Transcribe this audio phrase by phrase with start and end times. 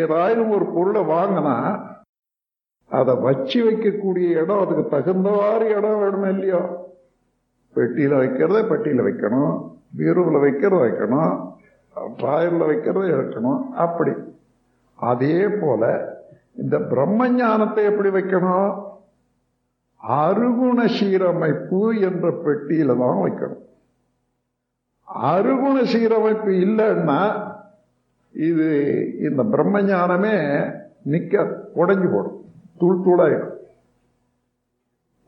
[0.00, 1.56] ஏதாயிரம் ஒரு பொருளை வாங்கினா
[2.90, 6.60] அதை வச்சு வைக்கக்கூடிய இடம் அதுக்கு தகுந்தவாறு இடம் வேணும் இல்லையோ?
[7.76, 9.52] பெட்டியில வைக்கிறத பெட்டியில வைக்கணும்
[9.96, 11.32] பீரோவில் வைக்கிறத வைக்கணும்
[12.18, 14.12] ட்ராயரில் வைக்கிறத வைக்கணும் அப்படி.
[14.98, 15.82] அதே போல
[16.54, 18.70] இந்த பிரம்ம ஞானத்தை எப்படி வைக்கணும்?
[20.00, 23.62] அருகுண சீரமைப்பு என்ற பெட்டியில தான் வைக்கணும்.
[25.28, 27.20] அருகுண சீரமைப்பு இல்லைன்னா
[28.32, 28.66] இது
[29.20, 30.60] இந்த பிரம்ம ஞானமே
[31.02, 31.42] நிற்க
[31.76, 32.44] உடஞ்சி போடும்.
[32.78, 33.56] தூள் தூளாயிடும்.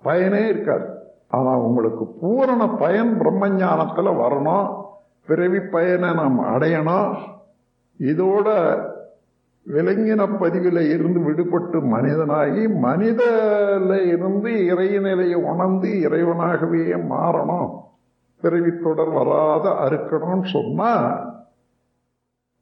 [0.03, 0.85] பயனே இருக்காது.
[1.29, 4.85] ஆனால் உங்களுக்கு பூரண பயன் பிரம்மஞானத்தில் வரணும்.
[5.27, 7.17] பிறவி பயனை நாம் அடையணும்.
[8.01, 8.81] இதோட
[9.69, 17.71] விலங்கின பதிவில் இருந்து விடுபட்டு மனிதனாகி மனிதில் இருந்து இறைநிலையை உணர்ந்து இறைவனாகவே மாறணும்.
[18.41, 21.39] பிறவி தொடர் வராத அறுக்கணும்னு சொன்னால்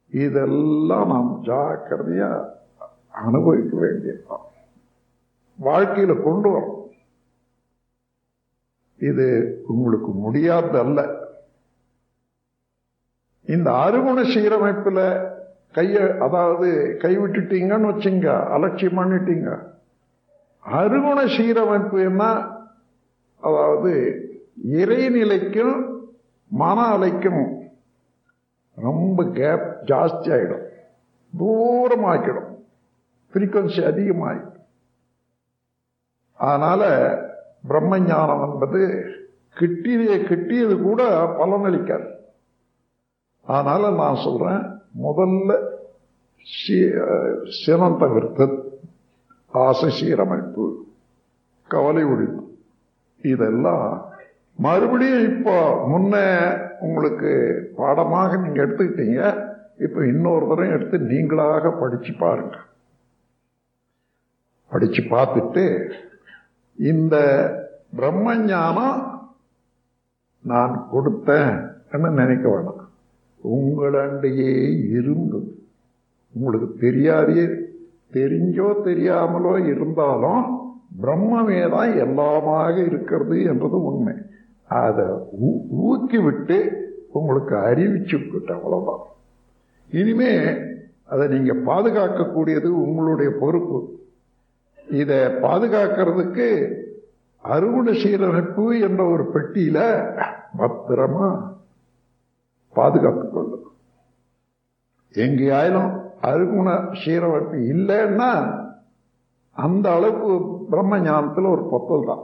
[0.09, 2.49] இதெல்லாம் நாம் ஜாக்கிரதையா
[3.11, 4.45] அனுபவிக்க வேண்டியதுதான்
[5.59, 6.91] வாழ்க்கையில கொண்டு வரும்.
[8.97, 9.27] இது
[9.67, 11.17] உங்களுக்கு முடியாதல்ல
[13.45, 15.27] இந்த அருகுண சீரமைப்புல
[15.75, 19.67] கைய அதாவது கைவிட்டுட்டீங்கன்னு வச்சுங்க அலட்சியம் பண்ணிட்டீங்க.
[20.63, 22.23] அருகுண சீரமைப்பு என்ன?
[23.37, 23.91] அதாவது
[24.69, 26.01] இறைநிலைக்கும்
[26.47, 27.58] மன அலைக்கும்
[28.85, 30.65] ரொம்ப கேப் ஜாஸ்தி ஆகிடும்
[31.33, 32.51] தூரமாக்கிடும்.
[33.31, 34.55] ஃப்ரீக்வன்சி அதிகமாகிடும்
[36.39, 36.87] அதனால்
[37.69, 38.81] பிரம்ம ஞானம் என்பது
[39.59, 41.01] கிட்டியதே கிட்டியது கூட
[41.39, 42.07] பலனளிக்காது.
[43.45, 44.63] அதனால் நான் சொல்கிறேன்
[45.05, 45.51] முதல்ல
[47.59, 48.45] சினம் தவிர்த்து
[49.63, 50.65] ஆசை சீரமைப்பு
[51.67, 52.43] கவலை ஒழிப்பு
[53.33, 53.89] இதெல்லாம்
[54.65, 55.55] மறுபடியும் இப்போ
[55.91, 56.15] முன்ன
[56.85, 57.31] உங்களுக்கு
[57.77, 59.21] பாடமாக நீங்கள் எடுத்துக்கிட்டீங்க
[59.85, 62.55] இப்போ இன்னொரு தரம் எடுத்து நீங்களாக படித்து பாருங்க.
[64.71, 65.63] படித்து பார்த்துட்டு
[66.77, 67.15] இந்த
[67.97, 68.99] பிரம்ம ஞானம்
[70.45, 71.55] நான் கொடுத்தேன்
[72.21, 72.83] நினைக்க வேணாம்.
[73.41, 74.53] உங்களண்டையே
[74.97, 75.39] இருந்து
[76.33, 77.45] உங்களுக்கு தெரியாதே
[78.17, 80.43] தெரிஞ்சோ தெரியாமலோ இருந்தாலும்
[81.01, 84.15] பிரம்மமே தான் எல்லாமாக இருக்கிறது என்றது உண்மை.
[84.83, 85.05] அதை
[85.87, 86.57] ஊக்கிவிட்டு
[87.17, 89.05] உங்களுக்கு அறிவிச்சு விட்டு அவ்வளோதான்
[89.89, 90.33] இனிமே
[91.11, 93.79] அதை நீங்கள் பாதுகாக்கக்கூடியது உங்களுடைய பொறுப்பு.
[95.01, 96.47] இதை பாதுகாக்கிறதுக்கு
[97.43, 99.79] அருகுண சீரமைப்பு என்ற ஒரு பெட்டியில
[100.57, 101.27] பத்திரமா
[102.75, 103.67] பாதுகாத்துக் கொள்ளும்.
[105.13, 105.91] எங்கேயாயிலும்
[106.21, 106.69] அருகுண
[107.01, 108.31] சீரமைப்பு இல்லைன்னா
[109.65, 110.31] அந்த அளவுக்கு
[110.69, 112.23] பிரம்ம ஞானத்தில் ஒரு பொத்தல் தான்.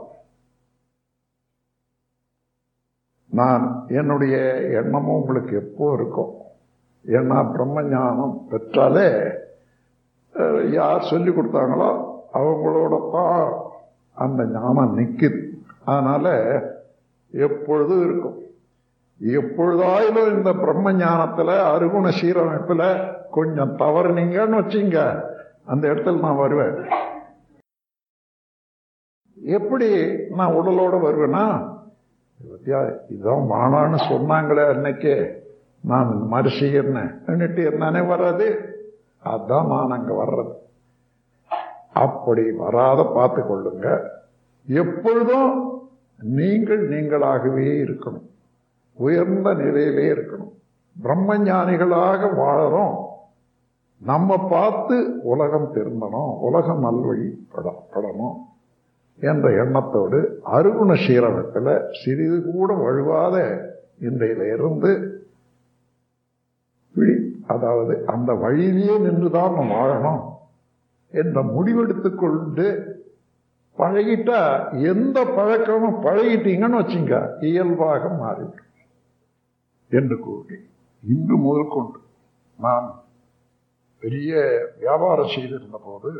[3.38, 3.64] நான்
[3.98, 4.36] என்னுடைய
[4.80, 6.32] எண்ணமும் உங்களுக்கு எப்போ இருக்கும்
[7.04, 9.08] ஏன்னா பிரம்ம ஞானம் பெற்றாலே
[10.78, 11.90] யார் சொல்லி கொடுத்தாங்களோ
[12.38, 13.44] அவங்களோட தான்
[14.16, 15.40] அந்த ஞானம் நிற்குது
[15.90, 16.32] அதனால்
[17.34, 18.36] எப்பொழுதும் இருக்கும்.
[19.20, 22.86] எப்பொழுதாயிலும் இந்த பிரம்ம ஞானத்தில் அருகுண சீரமைப்பில்
[23.36, 24.98] கொஞ்சம் தவறுனீங்கன்னு வச்சுங்க
[25.72, 26.76] அந்த இடத்துல நான் வருவேன்.
[29.36, 29.88] எப்படி
[30.38, 31.44] நான் உடலோடு வருவேன்னா
[32.44, 35.44] பத்தியா இதான் வானான்னு சொன்னாங்களே அன்னைக்கே.
[35.80, 38.64] நான் இந்த மாதிரி செய்யறேன்னுட்டு என்னன்னே வர்றது?
[39.24, 40.54] அதான் நான் அங்க வர்றது.
[41.92, 44.08] அப்படி வராத பார்த்து கொள்ளுங்க
[44.68, 45.80] எப்பொழுதும்
[46.22, 48.26] நீங்கள் நீங்களாகவே இருக்கணும்.
[48.92, 50.52] உயர்ந்த நிலையிலே இருக்கணும்.
[51.02, 53.04] பிரம்ம ஞானிகளாக வாழறோம்.
[53.98, 58.36] நம்ம பார்த்து உலகம் திருந்தணும் உலகம் நல்வழி படணும்.
[59.18, 60.18] என்ற எண்ணத்தோடு
[60.48, 63.36] அருகுண சீரகத்தில் சிறிது கூட வழுவாத
[64.00, 64.90] இன்றையில இருந்து
[67.48, 70.22] அதாவது அந்த வழியிலேயே நின்றுதான் நம்ம வாழணும்
[71.14, 72.66] என்ற முடிவெடுத்துக்கொண்டு
[73.76, 74.40] பழகிட்டா
[74.90, 78.62] எந்த பழக்கமும் பழகிட்டீங்கன்னு வச்சுங்க இயல்பாக மாறிவிடும்
[79.90, 80.56] என்று கூறி
[81.02, 81.98] இன்று முதல் கொண்டு
[82.58, 82.86] நான்
[84.02, 84.32] பெரிய
[84.80, 86.10] வியாபாரம் செய்திருந்த போது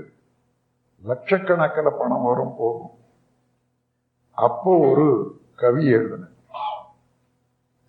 [1.04, 2.90] லட்சக்கணக்கில் பணம் வரும் போகும்.
[4.30, 6.24] அப்போ ஒரு கவி எழுதின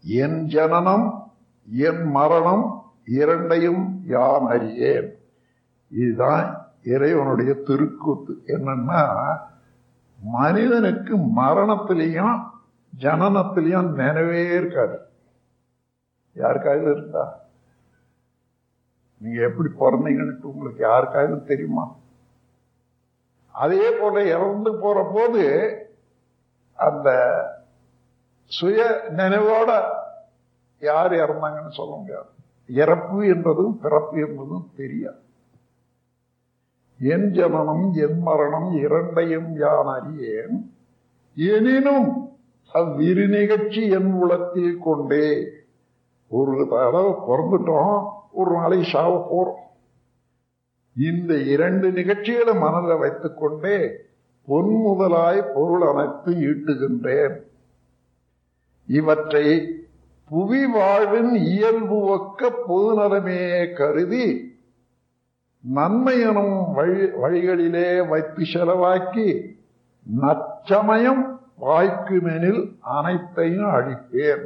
[0.01, 1.31] என் ஜனனம்
[1.71, 5.17] என் மரணம் இரண்டையும் யான் அறியேன்?
[5.87, 8.33] இதுதான் இறைவனுடைய திருக்கூத்து.
[8.45, 9.37] என்னன்னா
[10.23, 12.49] மனிதனுக்கு மரணத்திலையும்
[12.99, 14.99] ஜனனத்திலையும் நினைவே இருக்காது.
[16.33, 17.39] யாருக்காவது இருந்தா?
[19.17, 21.95] நீங்க எப்படி பிறந்தீங்கன்னு உங்களுக்கு யாருக்காவது தெரியுமா?
[23.57, 25.43] அதே போல இறந்து போற போது
[26.73, 27.09] அந்த
[28.45, 28.79] சுய
[29.17, 29.71] நினைவோட
[30.79, 32.29] யார் இறந்தாங்கன்னு சொல்ல முடியாது.
[32.69, 35.21] இறப்பு என்பதும் பிறப்பு என்பதும் தெரியாது.
[36.99, 40.55] என் ஜனனம் என் மரணம் இரண்டையும் யான் அறியேன்?
[41.35, 42.09] எனினும்
[42.73, 45.29] அவ்விரு நிகழ்ச்சி என் உளத்தில் கொண்டே.
[46.31, 47.97] ஒரு தடவை பிறந்துட்டோம்
[48.31, 49.65] ஒரு நாளைக்கு சாவ போறோம்
[50.97, 53.91] இந்த இரண்டு நிகழ்ச்சிகளை மனதில் வைத்துக்கொண்டே
[54.45, 57.35] பொன் முதலாய் பொருள் அமைத்து ஈட்டுகின்றேன்.
[58.87, 59.75] இவற்றை
[60.29, 64.55] புவி வாழ்வின் இயல்பு ஒக்க பொதுநலமே கருதி
[65.59, 69.55] நன்மை எனும் வழி வழிகளிலே வைத்து செலவாக்கி
[70.21, 74.45] நச்சமயம் வாய்க்குமெனில் அனைத்தையும் அழிப்பேன்.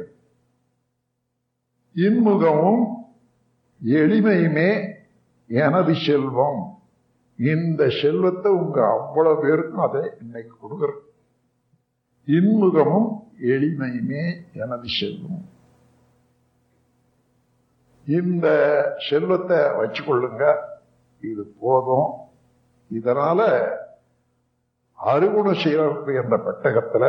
[1.96, 2.84] இன்முகமும்
[3.84, 5.00] எளிமையுமே
[5.52, 6.78] எனது செல்வம்
[7.36, 10.90] இந்த செல்வத்தை உங்க அவ்வளவு பேருக்கும் அதை இன்னைக்கு கொடுக்குற
[12.26, 13.08] இன்முகமும்
[13.40, 14.22] எளிமையுமே
[14.52, 15.50] எனது செல்வம்
[18.06, 18.46] இந்த
[19.10, 20.56] செல்வத்தை வச்சுக்கொள்ளுங்க.
[21.20, 22.10] இது போதும்.
[22.94, 23.40] இதனால
[24.98, 27.04] அருகுண சீரமைப்பு என்ற பெட்டகத்துல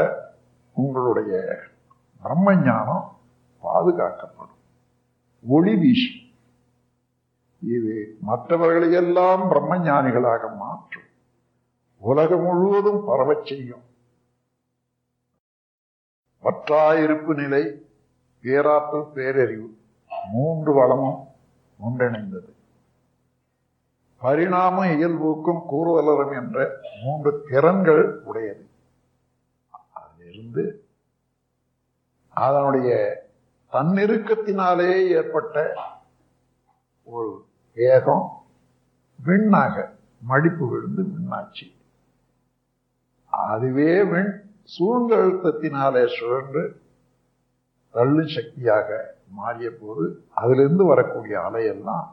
[0.73, 1.59] உங்களுடைய
[2.21, 3.17] பிரம்ம ஞானம்
[3.63, 4.61] பாதுகாக்கப்படும்.
[5.47, 6.22] ஒளி வீசும்.
[7.63, 11.03] இது மற்றவர்களையெல்லாம் பிரம்ம ஞானிகளாக மாற்றும்.
[11.97, 13.81] உலகம் முழுவதும் பரவச் செய்யும்.
[16.43, 17.85] பற்றாயிருப்பு நிலை
[18.41, 19.69] பேராற்றல் பேரறிவு
[20.31, 21.27] மூன்று வளமும்
[21.83, 22.51] ஒன்றிணைந்தது.
[24.17, 28.67] பரிணாம இயல்புக்கும் கூறுதலரும் என்ற மூன்று திறன்கள் உடையது.
[29.69, 30.85] அதிலிருந்து
[32.29, 33.21] அதனுடைய
[33.71, 35.75] தன்னிருக்கத்தினாலே ஏற்பட்ட
[37.03, 37.45] ஒரு
[37.75, 38.25] ஏகம்
[39.23, 39.75] விண்ணாக
[40.21, 41.67] மடிப்பு விழுந்து விண்ணாச்சு.
[43.29, 44.33] அதுவே விண்
[44.73, 46.63] சூழ்ந்தழுத்தத்தினாலே சுழன்று
[47.89, 48.89] தள்ளு சக்தியாக
[49.27, 52.07] மாறிய போது அதிலிருந்து வரக்கூடிய அலையெல்லாம்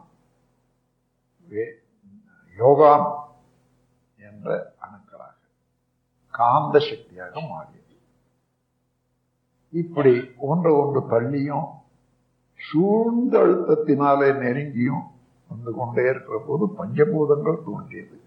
[2.57, 3.07] யோகாம்
[4.17, 5.37] என்ற அணுக்களாக
[6.33, 7.95] காந்த சக்தியாக மாறியது.
[9.69, 11.67] இப்படி ஒன்று ஒன்று தள்ளியும்
[12.55, 15.05] சூழ்ந்த அழுத்தத்தினாலே நெருங்கியும்
[15.51, 18.17] வந்து கொண்டே இருக்கிற போது பஞ்சபூதங்கள் தோன்றியது.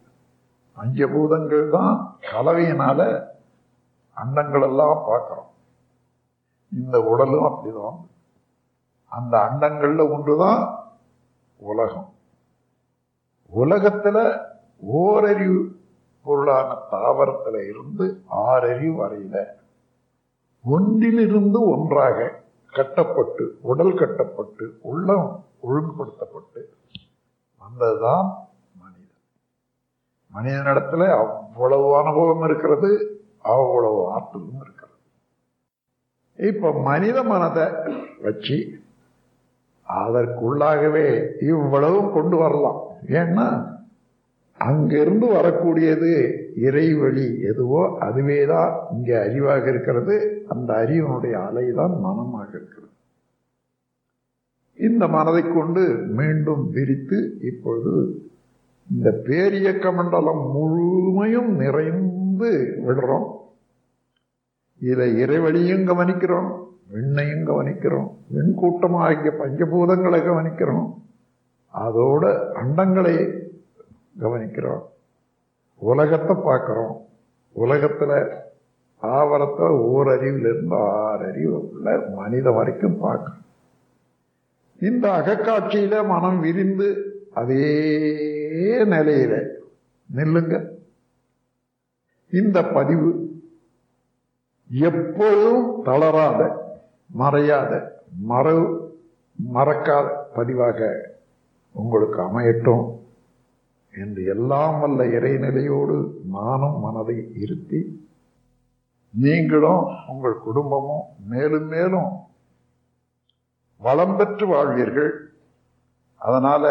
[0.76, 3.00] பஞ்சபூதங்கள் தான் கலவையினால
[4.16, 5.50] அண்டங்கள் எல்லாம் பார்க்கிறோம்.
[6.72, 7.98] இந்த உடலும் அப்படிதான்.
[9.12, 10.62] அந்த அண்டங்கள்ல ஒன்றுதான்
[11.60, 12.08] உலகம்.
[13.52, 14.18] உலகத்துல
[14.92, 15.60] ஓரறிவு
[16.26, 18.06] பொருளான தாவரத்துல இருந்து
[18.46, 19.36] ஆறறிவு வரையில
[20.64, 22.18] ஒன்றிலிருந்து ஒன்றாக
[22.72, 26.60] கட்டப்பட்டு உடல் கட்டப்பட்டு உள்ளம் ஒழுங்குபடுத்தப்பட்டு
[27.64, 28.26] வந்ததுதான்
[28.80, 29.20] மனிதன்.
[30.34, 32.90] மனிதனிடத்துல அவ்வளவு அனுபவம் இருக்கிறது
[33.42, 34.92] அவ்வளவு ஆற்றலும் இருக்கிறது.
[36.36, 37.66] இப்ப மனித மனதை
[38.22, 38.58] வச்சு
[39.86, 41.06] அதற்குள்ளாகவே
[41.40, 42.80] இவ்வளவும் கொண்டு வரலாம்.
[43.20, 43.46] ஏன்னா
[44.58, 46.10] அங்கிருந்து வரக்கூடியது
[46.66, 50.44] இறைவழி எதுவோ அதுவேதான் இங்கே அறிவாக இருக்கிறது.
[50.48, 52.93] அந்த அறிவனுடைய அலைதான் மனமாக இருக்கிறது.
[54.76, 55.82] இந்த மனதை கொண்டு
[56.18, 57.94] மீண்டும் விரித்து இப்பொழுது
[58.90, 62.50] இந்த பேரியக்க மண்டலம் முழுமையும் நிறைந்து
[62.86, 63.28] விடுறோம்.
[64.80, 66.50] இதை இறைவழியும் கவனிக்கிறோம்
[66.92, 70.88] விண்ணையும் கவனிக்கிறோம் விண்கூட்டமாகிய பஞ்சபூதங்களை கவனிக்கிறோம்
[71.74, 72.24] அதோட
[72.62, 73.14] அண்டங்களை
[74.20, 74.82] கவனிக்கிறோம்.
[75.78, 76.96] உலகத்தை பார்க்குறோம்.
[77.52, 78.16] உலகத்தில்
[78.98, 83.43] ஆவரத்தை ஓரறிவிலிருந்து ஆறு அறிவு உள்ள மனித வரைக்கும் பார்க்குறோம்.
[84.78, 86.88] இந்த அகக்காட்சியில மனம் விரிந்து
[87.34, 87.66] அதே
[88.84, 89.34] நிலையில
[90.10, 90.54] நில்லுங்க.
[92.32, 93.10] இந்த பதிவு
[94.70, 96.40] எப்பொழுதும் தளராத
[97.10, 97.72] மறையாத
[98.26, 98.64] மறவு
[99.38, 100.78] மறக்காத பதிவாக
[101.74, 102.84] உங்களுக்கு அமையட்டும்
[103.94, 105.96] என்று எல்லாம் வல்ல இறைநிலையோடு
[106.30, 107.80] நானும் மனதை இருத்தி
[109.14, 112.08] நீங்களும் உங்கள் குடும்பமும் மேலும் மேலும்
[113.84, 115.12] வளம் பெற்று வாழ்வீர்கள்.
[116.20, 116.64] அதனால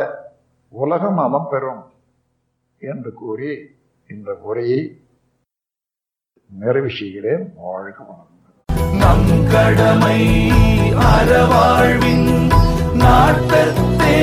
[0.73, 1.83] உலகம் அலம் பெறும்
[2.81, 3.51] என்று கூறி
[4.09, 4.81] இந்த உரையை
[6.49, 8.31] நிறைவு செய்கிறேன் வாழ்க வணக்கம்
[9.01, 10.17] நம் கடமை
[11.09, 12.27] அறவாழ்வின்
[12.93, 14.17] நாட்டத்தே